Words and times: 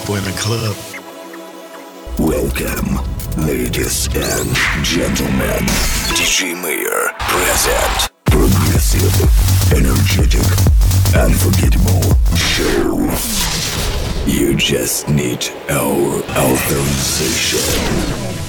people 0.00 0.16
in 0.16 0.24
the 0.24 0.32
club. 0.32 0.76
Welcome, 2.18 2.98
ladies 3.46 4.08
and 4.14 4.54
gentlemen. 4.84 5.64
DJ 6.14 6.54
Mayor 6.60 7.12
present. 7.18 8.10
Progressive, 8.24 9.14
energetic, 9.72 10.46
unforgettable 11.16 12.02
show. 12.36 13.08
You 14.26 14.54
just 14.54 15.08
need 15.08 15.48
our 15.68 16.22
authorization. 16.36 18.39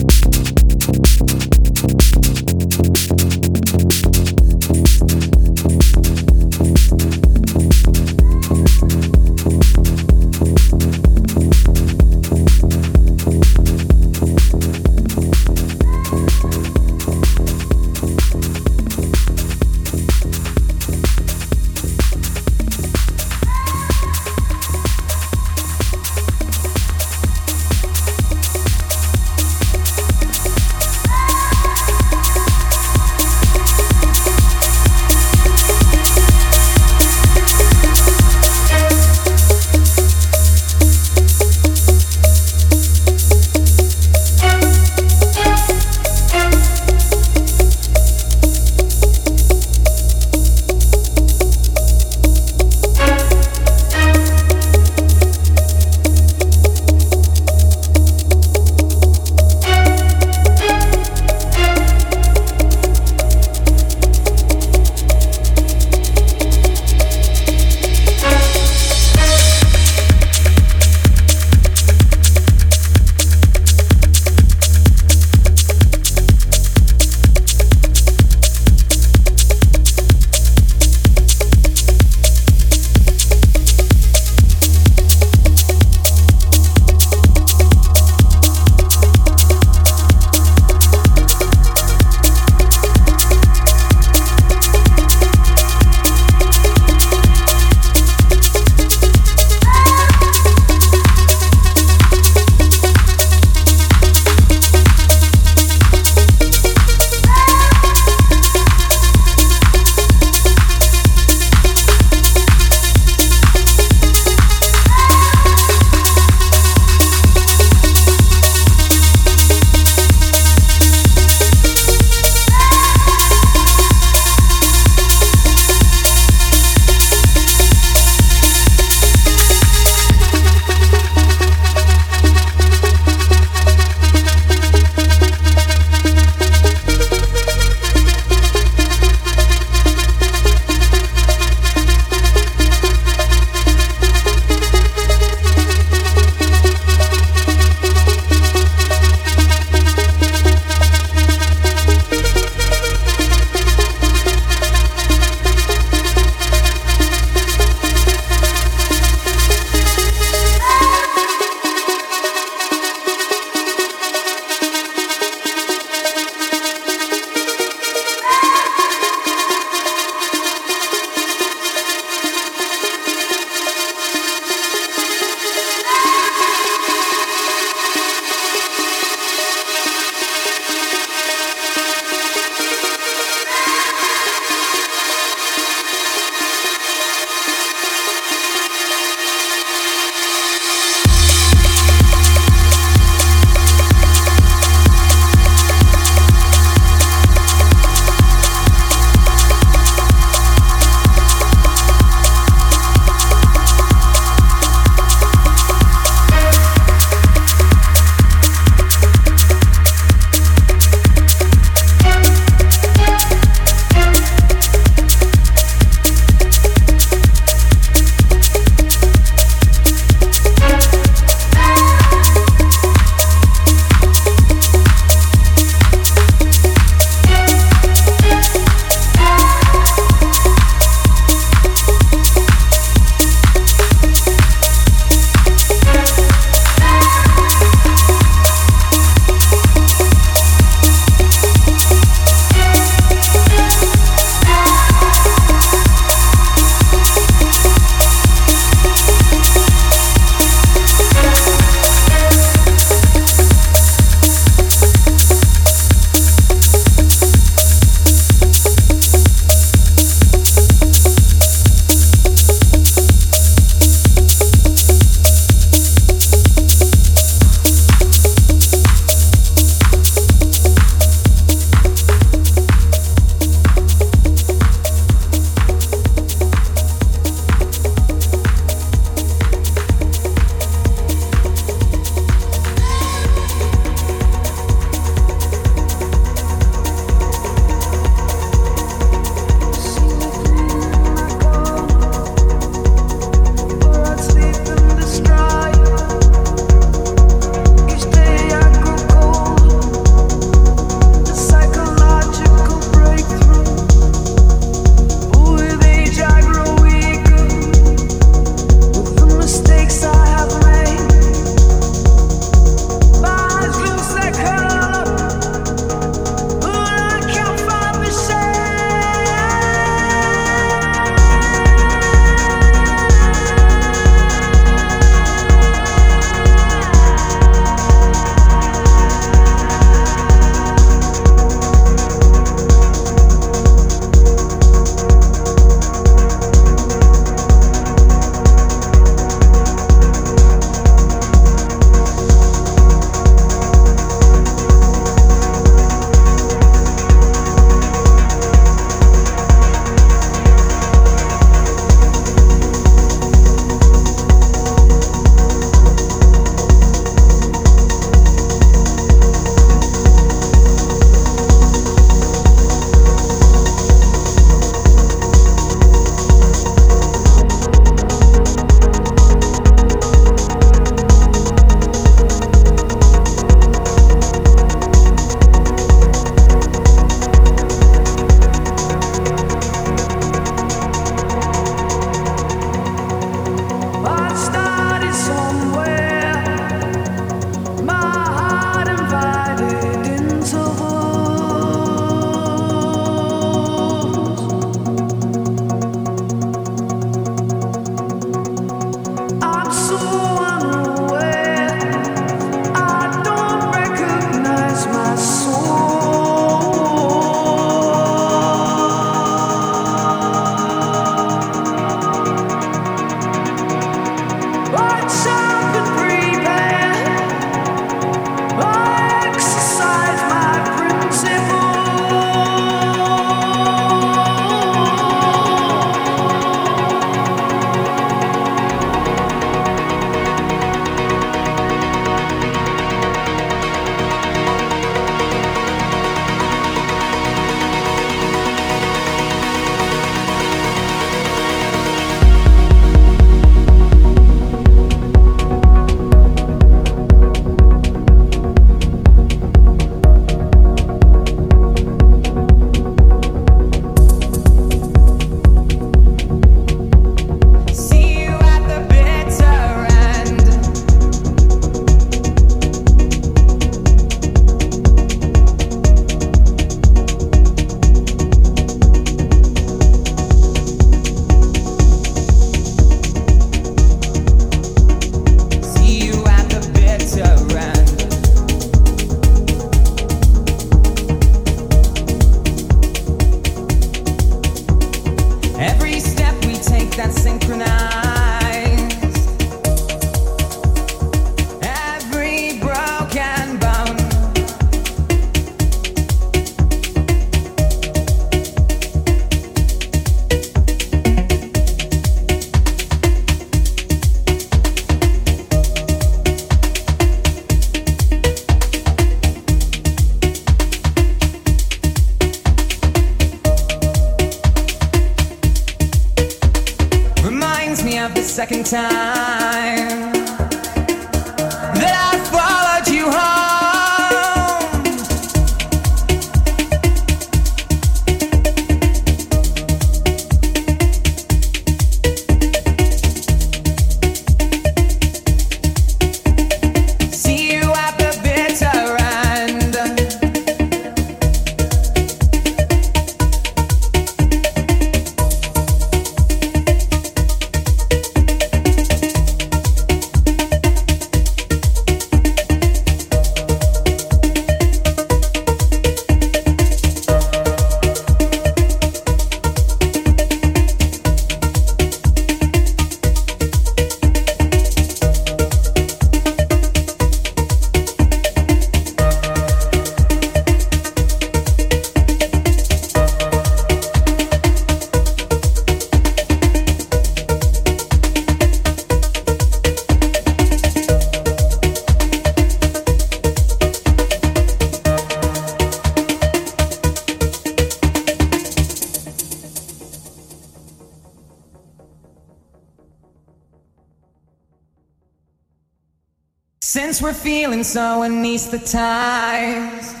Since 596.94 597.02
we're 597.02 597.12
feeling 597.12 597.64
so 597.64 598.02
anesthetized 598.02 600.00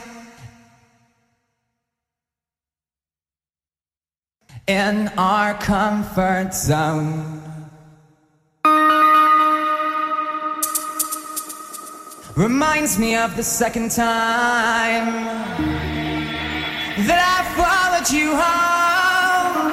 in 4.68 5.08
our 5.18 5.54
comfort 5.54 6.54
zone. 6.54 7.42
Reminds 12.36 12.96
me 12.96 13.16
of 13.16 13.34
the 13.34 13.42
second 13.42 13.90
time 13.90 15.24
that 17.08 17.18
I 17.18 17.42
followed 17.58 18.08
you 18.08 18.36
home. 18.36 19.66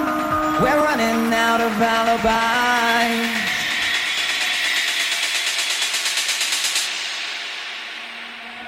We're 0.63 0.83
running 0.83 1.31
out 1.35 1.61
of 1.61 1.71
alibis. 1.79 3.40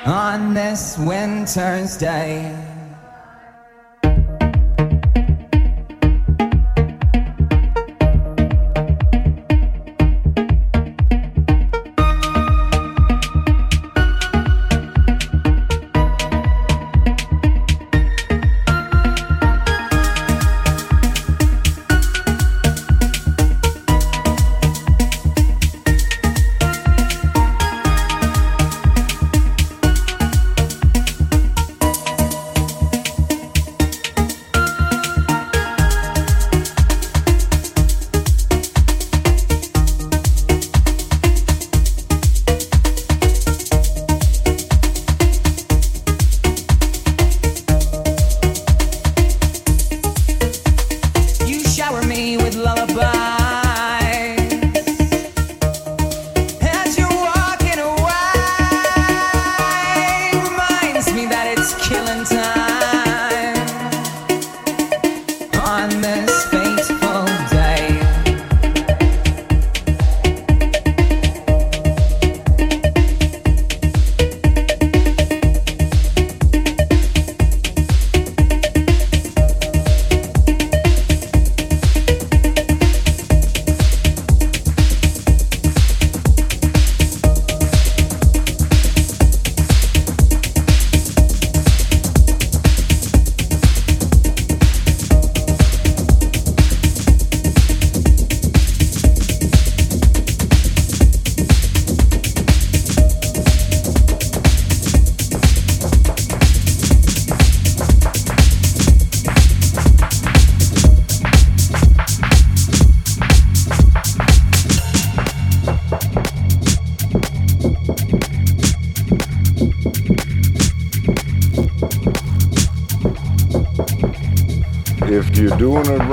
On 0.06 0.54
this 0.54 0.98
winter's 0.98 1.98
day. 1.98 2.73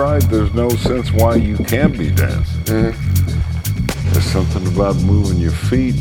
There's 0.01 0.55
no 0.55 0.71
sense 0.71 1.13
why 1.13 1.35
you 1.35 1.57
can't 1.57 1.97
be 1.97 2.11
dancing. 2.11 2.63
Mm-hmm. 2.65 4.13
There's 4.13 4.25
something 4.25 4.67
about 4.75 4.97
moving 4.97 5.37
your 5.37 5.53
feet. 5.53 5.95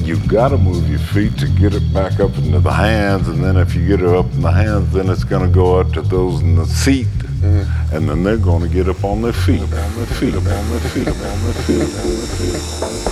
You've 0.00 0.26
got 0.26 0.48
to 0.48 0.58
move 0.58 0.88
your 0.88 0.98
feet 0.98 1.36
to 1.38 1.48
get 1.48 1.74
it 1.74 1.92
back 1.92 2.18
up 2.18 2.34
into 2.38 2.60
the 2.60 2.72
hands, 2.72 3.28
and 3.28 3.44
then 3.44 3.58
if 3.58 3.74
you 3.74 3.86
get 3.86 4.00
it 4.00 4.08
up 4.08 4.24
in 4.32 4.40
the 4.40 4.50
hands, 4.50 4.90
then 4.94 5.10
it's 5.10 5.24
going 5.24 5.46
to 5.46 5.54
go 5.54 5.78
up 5.78 5.92
to 5.92 6.00
those 6.00 6.40
in 6.40 6.56
the 6.56 6.64
seat, 6.64 7.06
mm-hmm. 7.06 7.94
and 7.94 8.08
then 8.08 8.24
they're 8.24 8.38
going 8.38 8.62
to 8.62 8.68
get 8.74 8.88
up 8.88 9.04
on 9.04 9.20
their 9.20 9.34
feet, 9.34 9.60
on 9.60 9.70
their 9.70 10.06
feet, 10.06 10.34
on 10.34 10.44
their 10.44 10.80
feet, 10.80 11.08
on 11.08 11.18
their 11.18 11.52
feet, 11.52 13.11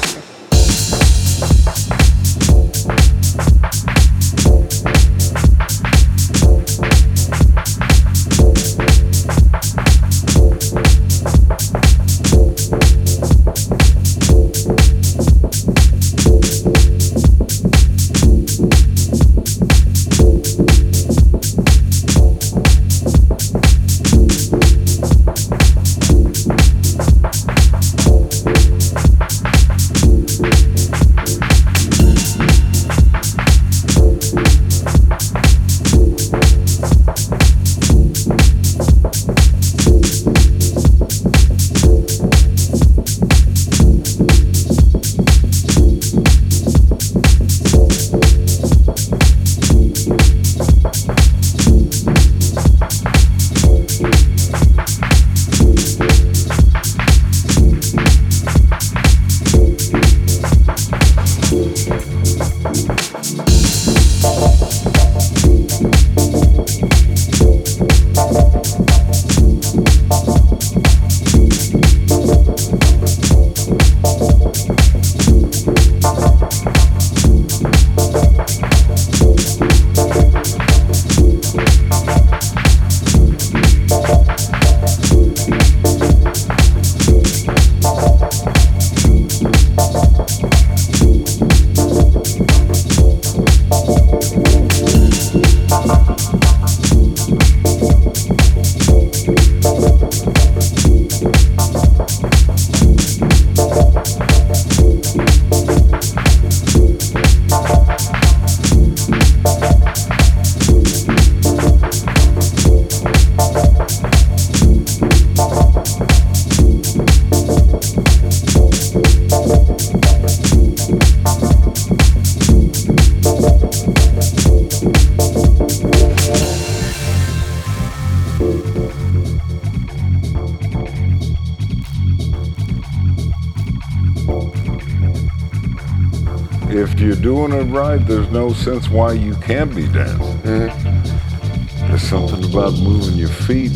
on 136.73 137.01
you're 137.01 137.17
doing 137.17 137.53
it 137.53 137.65
right, 137.65 138.05
there's 138.07 138.31
no 138.31 138.53
sense 138.53 138.89
why 138.89 139.13
you 139.13 139.35
can't 139.37 139.75
be 139.75 139.87
dancing. 139.89 140.39
Mm-hmm. 140.41 141.89
There's 141.89 142.03
something 142.03 142.45
about 142.51 142.75
moving 142.75 143.17
your 143.17 143.29
feet. 143.29 143.73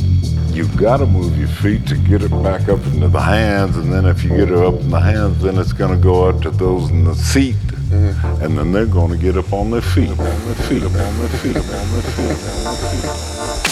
You've 0.55 0.77
got 0.77 0.99
to 0.99 1.07
move 1.07 1.37
your 1.37 1.49
feet 1.49 1.87
to 1.89 1.97
get 1.97 2.23
it 2.23 2.31
back 2.43 2.69
up 2.69 2.85
into 2.87 3.09
the 3.09 3.21
hands, 3.21 3.77
and 3.77 3.93
then 3.93 4.07
if 4.07 4.23
you 4.23 4.31
get 4.31 4.51
it 4.51 4.59
up 4.59 4.75
in 4.75 4.91
the 4.91 5.01
hands, 5.01 5.43
then 5.43 5.59
it's 5.59 5.73
going 5.73 5.91
to 5.91 6.01
go 6.01 6.29
out 6.29 6.43
to 6.43 6.51
those 6.51 6.91
in 6.91 7.05
the 7.05 7.15
seat, 7.15 7.57
Mm-hmm. 7.85 8.43
and 8.43 8.59
then 8.59 8.73
they're 8.73 8.87
going 8.87 9.11
to 9.11 9.17
get 9.17 9.37
up 9.37 9.53
on 9.53 9.71
their 9.71 9.83
feet, 9.83 10.11
up 10.11 10.19
on 10.19 10.27
their 10.47 10.55
feet, 10.55 10.83
up 10.83 10.93
on 10.93 11.19
their 11.19 11.29
feet, 11.29 11.57
up 11.57 11.63
on 11.63 11.93
their 11.93 12.03
feet. 12.03 12.27
Up 12.27 12.67
on 12.67 12.81
their 12.81 13.15
feet. 13.15 13.64